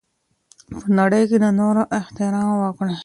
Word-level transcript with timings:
په 0.81 0.87
نړۍ 0.99 1.23
کي 1.29 1.37
د 1.43 1.45
نورو 1.59 1.83
احترام 1.99 2.49
وکړئ. 2.61 2.95